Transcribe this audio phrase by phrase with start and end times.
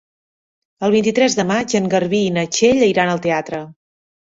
[0.87, 3.65] El vint-i-tres de maig en Garbí i na Txell iran al teatre.